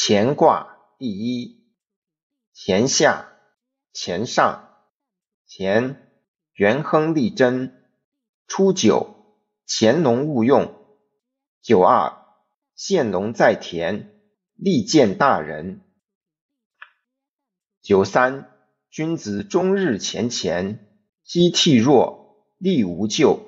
[0.00, 1.66] 乾卦第一，
[2.54, 3.32] 乾下、
[3.92, 4.76] 乾上。
[5.48, 6.08] 乾，
[6.52, 7.84] 元亨利贞。
[8.46, 9.16] 初九，
[9.66, 10.72] 潜龙勿用。
[11.60, 12.16] 九二，
[12.76, 14.22] 现龙在田，
[14.54, 15.80] 利见大人。
[17.82, 18.52] 九三，
[18.90, 20.78] 君子终日乾乾，
[21.24, 23.40] 积涕弱，力无咎。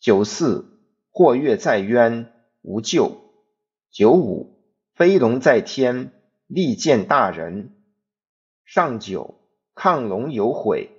[0.00, 0.82] 九四，
[1.12, 2.32] 或跃在渊，
[2.62, 3.16] 无咎。
[3.92, 4.51] 九五。
[4.94, 6.12] 飞龙在天，
[6.46, 7.72] 利见大人。
[8.66, 9.40] 上九，
[9.74, 10.90] 亢龙有悔。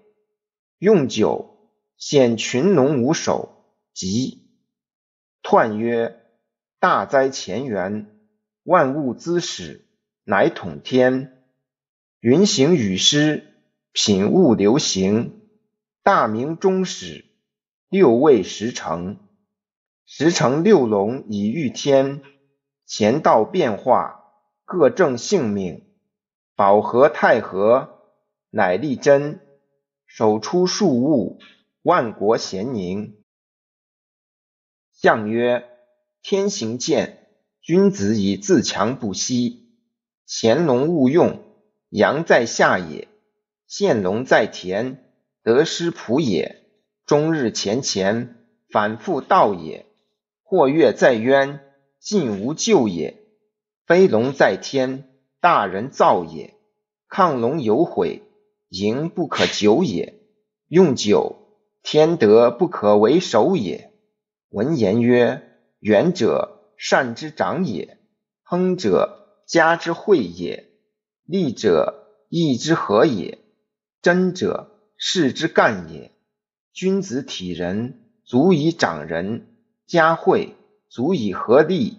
[0.79, 4.49] 用九，显群龙无首，吉。
[5.43, 6.19] 彖曰：
[6.79, 8.19] 大哉乾元，
[8.63, 9.85] 万物之始，
[10.23, 11.43] 乃统天。
[12.19, 13.43] 云行雨施，
[13.91, 15.39] 品物流行，
[16.01, 17.25] 大明终始，
[17.89, 19.19] 六位十成。
[20.07, 22.23] 十成六龙以御天。
[22.87, 24.33] 乾道变化，
[24.65, 25.85] 各正性命。
[26.55, 28.01] 保和太和，
[28.49, 29.39] 乃立贞。
[30.05, 31.39] 手出数物，
[31.81, 33.17] 万国咸宁。
[34.91, 35.67] 象曰：
[36.21, 37.27] 天行健，
[37.61, 39.75] 君子以自强不息。
[40.27, 41.41] 潜龙勿用，
[41.89, 43.07] 阳在下也；
[43.65, 45.03] 现龙在田，
[45.41, 46.61] 得失仆也。
[47.05, 48.37] 终日乾乾，
[48.69, 49.87] 反复道也。
[50.43, 51.59] 或跃在渊。
[52.03, 53.23] 尽无咎也。
[53.87, 55.07] 飞龙在天，
[55.39, 56.53] 大人造也。
[57.09, 58.23] 亢龙有悔，
[58.67, 60.19] 盈不可久也。
[60.67, 61.37] 用九，
[61.81, 63.93] 天德不可为首也。
[64.49, 65.43] 文言曰：
[65.79, 67.97] 远者，善之长也；
[68.41, 70.65] 亨者，家之惠也；
[71.23, 73.37] 利者，义之和也；
[74.01, 76.11] 真者，事之干也。
[76.73, 79.43] 君子体仁，足以长人；
[79.87, 80.55] 家惠。
[80.93, 81.97] 足以合利，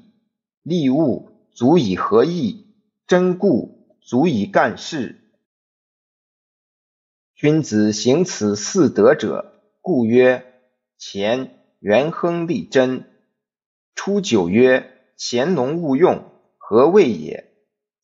[0.62, 2.64] 利物足以合义，
[3.08, 5.20] 真故足以干事。
[7.34, 10.44] 君子行此四德者，故曰
[10.96, 11.50] 乾
[11.80, 13.06] 元亨利贞。
[13.96, 17.52] 初九曰：乾隆勿用，何谓也？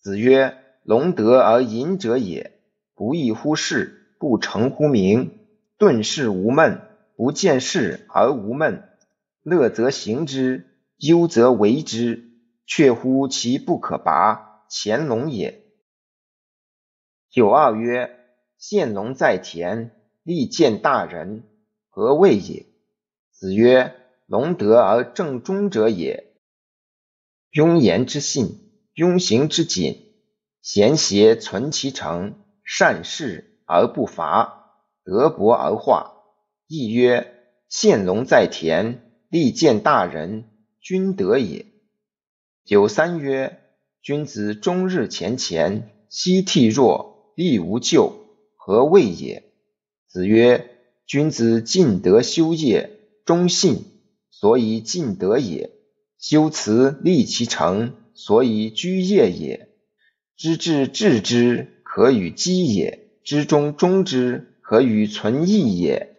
[0.00, 2.58] 子曰：龙德而隐者也，
[2.96, 5.38] 不义乎事，不成乎名。
[5.78, 6.82] 顿事无闷，
[7.14, 8.88] 不见事而无闷，
[9.44, 10.66] 乐则行之。
[11.00, 12.30] 忧则为之，
[12.66, 15.64] 却乎其不可拔，乾隆也。
[17.30, 18.18] 九二曰：
[18.58, 21.48] 现龙在田，利见大人，
[21.88, 22.66] 何谓也？
[23.30, 23.94] 子曰：
[24.26, 26.34] 龙德而正中者也。
[27.50, 30.12] 庸言之信，庸行之谨，
[30.60, 36.12] 贤邪存其诚，善事而不伐，德薄而化。
[36.66, 37.32] 亦曰：
[37.70, 40.49] 现龙在田，利见大人。
[40.80, 41.66] 君德也。
[42.64, 43.60] 九三曰：
[44.00, 48.14] 君子终日乾乾，夕惕若，力无咎，
[48.56, 49.44] 何谓也？
[50.08, 50.70] 子曰：
[51.06, 53.84] 君子尽德修业，忠信，
[54.30, 55.70] 所以尽德也；
[56.18, 59.68] 修辞立其诚，所以居业也。
[60.34, 66.16] 知至至之，可与积也；知中忠之，可与存义也。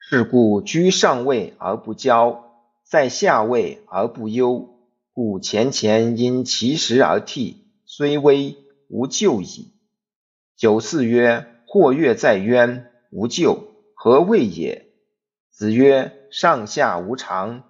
[0.00, 2.45] 是故居上位而不骄。
[2.88, 4.78] 在下位而不忧，
[5.12, 9.72] 故乾乾因其时而替，虽危无咎矣。
[10.56, 13.64] 九四曰：或跃在渊，无咎，
[13.94, 14.86] 何谓也？
[15.50, 17.64] 子曰：上下无常，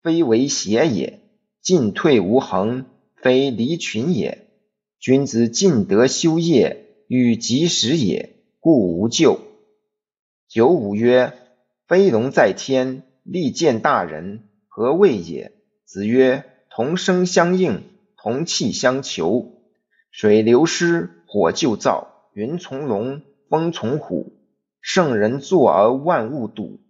[0.00, 1.18] 非为邪也；
[1.60, 2.86] 进退无恒，
[3.16, 4.46] 非离群也。
[5.00, 9.40] 君子尽德修业，与及时也，故无咎。
[10.46, 11.36] 九五曰：
[11.88, 14.44] 飞龙在天，利见大人。
[14.74, 15.52] 何谓也？
[15.84, 17.82] 子曰：同声相应，
[18.16, 19.52] 同气相求。
[20.10, 24.32] 水流湿，火就燥；云从龙，风从虎。
[24.80, 26.80] 圣人作而万物睹。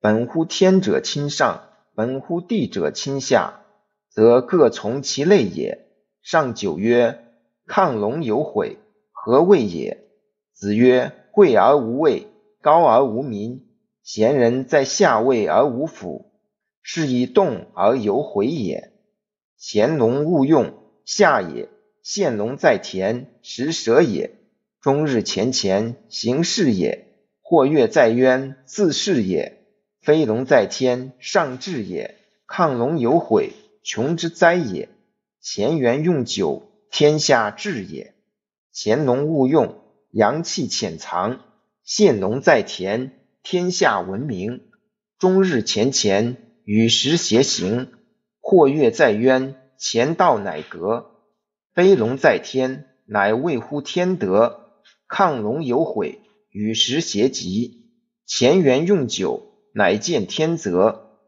[0.00, 1.64] 本乎天者亲上，
[1.94, 3.60] 本乎地者亲下，
[4.08, 5.88] 则各从其类也。
[6.22, 7.22] 上九曰：
[7.66, 8.78] 亢龙有悔，
[9.12, 10.06] 何谓也？
[10.54, 12.28] 子曰：贵而无位，
[12.62, 13.68] 高而无民。
[14.02, 16.32] 贤人在下位而无辅。
[16.88, 18.92] 是以动而有悔也。
[19.58, 20.72] 潜龙勿用，
[21.04, 21.66] 下也；
[22.04, 24.36] 现龙在田，食蛇也。
[24.80, 27.06] 终日乾乾，行事也；
[27.42, 29.66] 或跃在渊，自是也。
[30.00, 32.14] 飞龙在天，上至也。
[32.46, 33.50] 亢龙有悔，
[33.82, 34.88] 穷之灾也。
[35.42, 38.14] 乾元用九，天下治也。
[38.70, 39.80] 潜龙勿用，
[40.12, 41.40] 阳气潜藏；
[41.82, 43.10] 现龙在田，
[43.42, 44.62] 天下闻名。
[45.18, 46.36] 终日乾乾。
[46.66, 47.92] 与时偕行，
[48.40, 51.12] 或跃在渊，前道乃革。
[51.72, 54.62] 飞龙在天，乃谓乎天德；
[55.08, 57.92] 亢龙有悔，与时偕极。
[58.26, 61.20] 乾元用九，乃见天泽。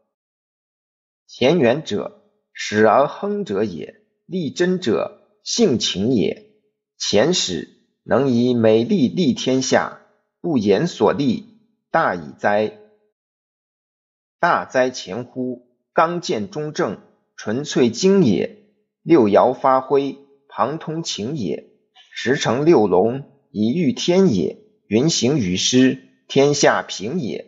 [1.29, 2.21] 乾元者，
[2.51, 3.93] 始而亨者也；
[4.25, 6.51] 立贞者，性情也。
[6.99, 7.69] 乾始，
[8.03, 10.01] 能以美丽立天下，
[10.41, 11.45] 不言所立，
[11.91, 12.78] 大矣哉！
[14.41, 15.67] 大哉前乎！
[15.91, 17.01] 刚健中正，
[17.35, 18.63] 纯粹精也。
[19.03, 21.65] 六爻发挥，旁通情也；
[22.13, 24.59] 十成六龙，以御天也。
[24.87, 25.99] 云行雨施，
[26.29, 27.47] 天下平也。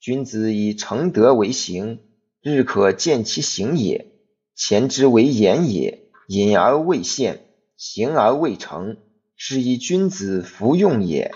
[0.00, 2.00] 君子以诚德为行，
[2.42, 4.10] 日可见其行也。
[4.56, 7.46] 前之为言也，隐而未现，
[7.76, 8.96] 行而未成，
[9.36, 11.30] 是以君子弗用也。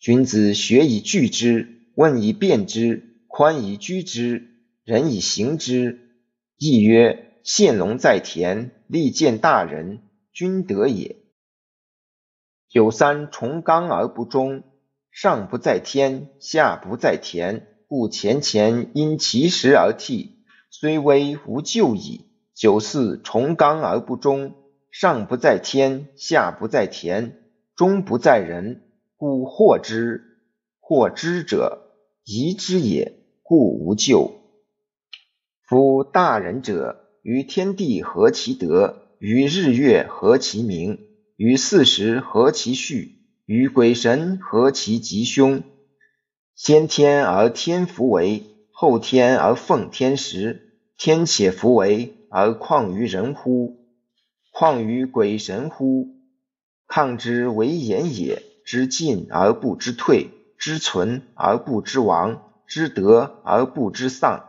[0.00, 4.60] 君子学以聚之，问以辨之，宽以居之。
[4.84, 6.20] 仁以行之，
[6.56, 10.02] 亦曰：现龙在田，利见大人，
[10.32, 11.16] 君德也。
[12.68, 14.62] 九三重刚而不中，
[15.10, 22.26] 上不在天，下不在田，故前乾因其时而替，虽危无咎矣。
[22.54, 24.54] 九四重刚而不中，
[24.92, 27.42] 上不在天，下不在田，
[27.74, 28.82] 中不在人，
[29.16, 30.22] 故获之。
[30.78, 33.23] 获之者，宜之也，
[33.56, 34.32] 故无咎。
[35.62, 40.98] 夫大人者，与天地合其德，与日月合其明，
[41.36, 45.62] 与四时合其序，与鬼神合其吉凶。
[46.56, 48.42] 先天而天弗为，
[48.72, 50.80] 后天而奉天时。
[50.98, 53.86] 天且弗为，而况于人乎？
[54.50, 56.08] 况于鬼神乎？
[56.88, 64.48] 抗之为言也，知进而不知退，知存而不知亡，知得而不知丧。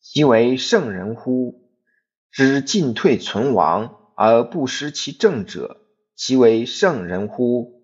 [0.00, 1.70] 其为圣人乎？
[2.30, 5.80] 知进退存亡而不失其正者，
[6.14, 7.79] 其为圣人乎？